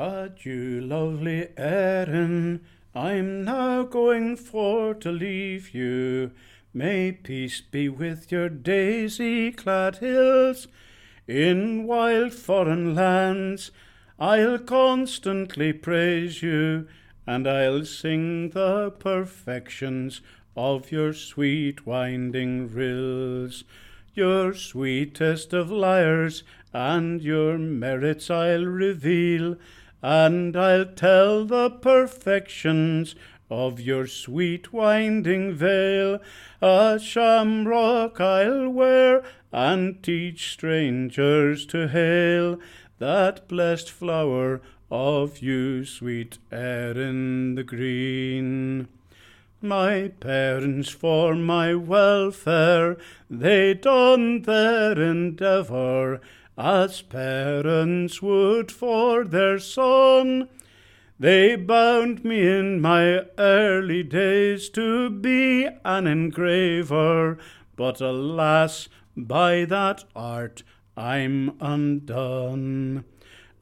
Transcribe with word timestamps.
Adieu, 0.00 0.80
lovely 0.80 1.48
Erin, 1.56 2.60
I'm 2.94 3.44
now 3.44 3.82
going 3.82 4.36
for 4.36 4.94
to 4.94 5.10
leave 5.10 5.74
you. 5.74 6.30
May 6.72 7.10
peace 7.10 7.60
be 7.60 7.88
with 7.88 8.30
your 8.30 8.48
daisy 8.48 9.50
clad 9.50 9.96
hills. 9.96 10.68
In 11.26 11.84
wild 11.84 12.32
foreign 12.32 12.94
lands 12.94 13.72
I'll 14.20 14.60
constantly 14.60 15.72
praise 15.72 16.44
you, 16.44 16.86
and 17.26 17.48
I'll 17.48 17.84
sing 17.84 18.50
the 18.50 18.92
perfections 18.92 20.20
of 20.56 20.92
your 20.92 21.12
sweet 21.12 21.86
winding 21.86 22.72
rills. 22.72 23.64
Your 24.14 24.54
sweetest 24.54 25.52
of 25.52 25.72
lyres, 25.72 26.44
and 26.72 27.20
your 27.20 27.58
merits 27.58 28.30
I'll 28.30 28.64
reveal, 28.64 29.56
and 30.02 30.56
I'll 30.56 30.86
tell 30.86 31.44
the 31.44 31.70
perfections 31.70 33.14
of 33.50 33.80
your 33.80 34.06
sweet 34.06 34.72
winding 34.72 35.54
vale. 35.54 36.20
A 36.60 36.98
shamrock 36.98 38.20
I'll 38.20 38.68
wear, 38.68 39.22
and 39.52 40.02
teach 40.02 40.52
strangers 40.52 41.64
to 41.66 41.88
hail 41.88 42.58
that 42.98 43.48
blessed 43.48 43.90
flower 43.90 44.60
of 44.90 45.38
you, 45.38 45.84
sweet 45.84 46.38
Erin 46.50 47.54
the 47.54 47.64
green. 47.64 48.88
My 49.60 50.12
parents 50.20 50.90
for 50.90 51.34
my 51.34 51.74
welfare, 51.74 52.96
they 53.28 53.74
done 53.74 54.42
their 54.42 55.00
endeavour, 55.00 56.20
as 56.58 57.02
parents 57.02 58.20
would 58.20 58.72
for 58.72 59.24
their 59.24 59.60
son. 59.60 60.48
They 61.20 61.54
bound 61.54 62.24
me 62.24 62.46
in 62.46 62.80
my 62.80 63.24
early 63.38 64.02
days 64.02 64.68
to 64.70 65.08
be 65.08 65.68
an 65.84 66.06
engraver, 66.06 67.38
but 67.76 68.00
alas, 68.00 68.88
by 69.16 69.64
that 69.66 70.04
art 70.14 70.64
I'm 70.96 71.56
undone. 71.60 73.04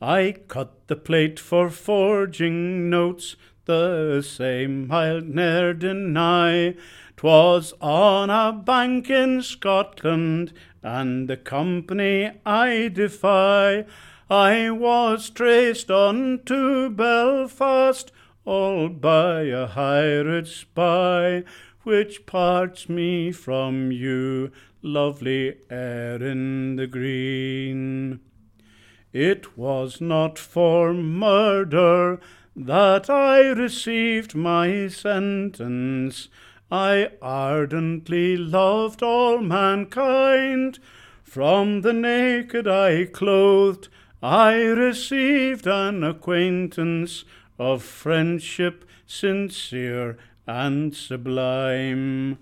I 0.00 0.36
cut 0.48 0.88
the 0.88 0.96
plate 0.96 1.38
for 1.38 1.68
forging 1.68 2.88
notes, 2.88 3.36
the 3.66 4.22
same 4.22 4.90
I'll 4.90 5.20
ne'er 5.20 5.74
deny. 5.74 6.74
'Twas 7.16 7.74
on 7.80 8.30
a 8.30 8.52
bank 8.52 9.10
in 9.10 9.42
Scotland, 9.42 10.52
and 10.82 11.28
the 11.28 11.36
company 11.36 12.30
I 12.44 12.88
defy. 12.88 13.84
I 14.30 14.70
was 14.70 15.30
traced 15.30 15.90
on 15.90 16.40
to 16.46 16.90
Belfast, 16.90 18.12
all 18.44 18.88
by 18.88 19.42
a 19.42 19.66
hired 19.66 20.46
spy, 20.46 21.44
which 21.82 22.26
parts 22.26 22.88
me 22.88 23.32
from 23.32 23.92
you, 23.92 24.50
lovely 24.82 25.56
Erin 25.70 26.76
the 26.76 26.86
Green. 26.86 28.20
It 29.12 29.56
was 29.56 30.00
not 30.00 30.38
for 30.38 30.92
murder 30.92 32.20
that 32.56 33.10
I 33.10 33.50
received 33.50 34.34
my 34.34 34.88
sentence. 34.88 36.28
I 36.70 37.10
ardently 37.20 38.36
loved 38.36 39.02
all 39.02 39.38
mankind. 39.38 40.78
From 41.22 41.82
the 41.82 41.92
naked 41.92 42.66
I 42.66 43.04
clothed, 43.04 43.88
I 44.22 44.54
received 44.54 45.66
an 45.66 46.02
acquaintance 46.02 47.24
of 47.58 47.82
friendship 47.82 48.86
sincere 49.06 50.16
and 50.46 50.96
sublime. 50.96 52.38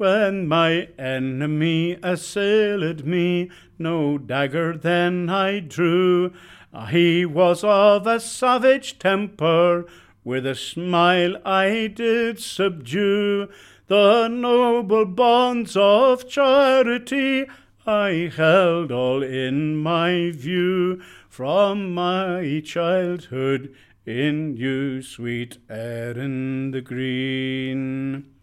When 0.00 0.48
my 0.48 0.88
enemy 0.98 1.98
assailed 2.02 3.04
me, 3.04 3.50
no 3.78 4.16
dagger 4.16 4.74
then 4.74 5.28
I 5.28 5.60
drew. 5.60 6.32
Ah, 6.72 6.86
he 6.86 7.26
was 7.26 7.62
of 7.62 8.06
a 8.06 8.18
savage 8.18 8.98
temper, 8.98 9.84
with 10.24 10.46
a 10.46 10.54
smile 10.54 11.36
I 11.44 11.92
did 11.94 12.40
subdue. 12.40 13.48
The 13.88 14.28
noble 14.28 15.04
bonds 15.04 15.76
of 15.76 16.26
charity 16.26 17.44
I 17.86 18.32
held 18.34 18.90
all 18.90 19.22
in 19.22 19.76
my 19.76 20.30
view 20.30 21.02
from 21.28 21.92
my 21.92 22.62
childhood 22.64 23.74
in 24.06 24.56
you, 24.56 25.02
sweet 25.02 25.58
Erin 25.68 26.70
the 26.70 26.80
Green. 26.80 28.39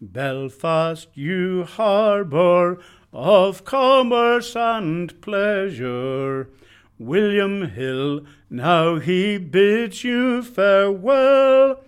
Belfast, 0.00 1.08
you 1.14 1.64
harbour 1.64 2.78
of 3.12 3.64
commerce 3.64 4.54
and 4.54 5.20
pleasure. 5.20 6.50
William 6.98 7.70
Hill, 7.70 8.22
now 8.50 8.98
he 8.98 9.38
bids 9.38 10.04
you 10.04 10.42
farewell. 10.42 11.80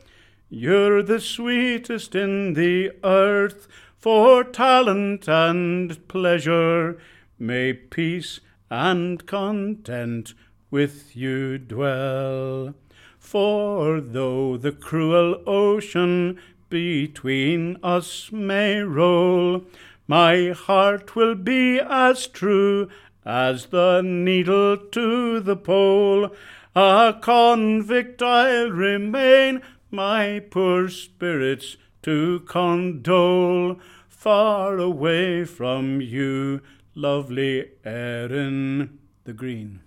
You're 0.49 1.03
the 1.03 1.21
sweetest 1.21 2.15
in 2.15 2.55
the 2.55 2.93
earth 3.05 3.69
for 3.97 4.43
talent 4.45 5.29
and 5.29 6.09
pleasure. 6.09 6.99
May 7.39 7.73
peace 7.73 8.41
and 8.71 9.25
content 9.27 10.35
with 10.71 11.17
you 11.17 11.59
dwell. 11.59 12.75
For 13.19 14.01
though 14.01 14.57
the 14.57 14.73
cruel 14.73 15.43
ocean 15.47 16.41
between 16.71 17.77
us 17.83 18.33
may 18.33 18.81
roll, 18.81 19.65
my 20.07 20.51
heart 20.51 21.15
will 21.15 21.35
be 21.35 21.79
as 21.79 22.27
true 22.27 22.89
as 23.27 23.67
the 23.67 24.01
needle 24.03 24.77
to 24.77 25.41
the 25.41 25.57
pole. 25.57 26.31
A 26.75 27.15
convict 27.21 28.23
I'll 28.23 28.71
remain, 28.71 29.61
my 29.91 30.41
poor 30.51 30.89
spirits 30.89 31.77
to 32.03 32.41
condole, 32.47 33.79
far 34.09 34.79
away 34.79 35.45
from 35.45 36.01
you, 36.01 36.61
lovely 36.95 37.71
Erin 37.85 38.99
the 39.25 39.33
Green. 39.33 39.81